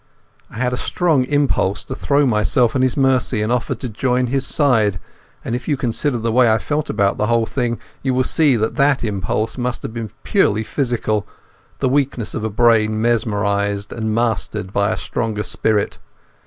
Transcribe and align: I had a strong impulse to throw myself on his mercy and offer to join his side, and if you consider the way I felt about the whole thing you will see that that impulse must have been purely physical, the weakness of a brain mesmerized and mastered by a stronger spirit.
I 0.49 0.55
had 0.57 0.73
a 0.73 0.77
strong 0.77 1.25
impulse 1.25 1.83
to 1.83 1.93
throw 1.93 2.25
myself 2.25 2.75
on 2.75 2.81
his 2.81 2.97
mercy 2.97 3.43
and 3.43 3.51
offer 3.51 3.75
to 3.75 3.87
join 3.87 4.25
his 4.25 4.47
side, 4.47 4.99
and 5.45 5.53
if 5.53 5.67
you 5.67 5.77
consider 5.77 6.17
the 6.17 6.31
way 6.31 6.51
I 6.51 6.57
felt 6.57 6.89
about 6.89 7.19
the 7.19 7.27
whole 7.27 7.45
thing 7.45 7.77
you 8.01 8.15
will 8.15 8.23
see 8.23 8.55
that 8.55 8.77
that 8.77 9.03
impulse 9.03 9.59
must 9.59 9.83
have 9.83 9.93
been 9.93 10.09
purely 10.23 10.63
physical, 10.63 11.27
the 11.77 11.87
weakness 11.87 12.33
of 12.33 12.43
a 12.43 12.49
brain 12.49 12.99
mesmerized 12.99 13.93
and 13.93 14.11
mastered 14.15 14.73
by 14.73 14.89
a 14.91 14.97
stronger 14.97 15.43
spirit. 15.43 15.99